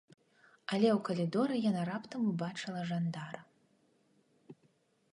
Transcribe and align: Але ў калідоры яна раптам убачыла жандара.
Але 0.77 0.87
ў 0.97 0.99
калідоры 1.09 1.55
яна 1.69 1.83
раптам 1.91 2.21
убачыла 2.33 2.81
жандара. 2.93 3.49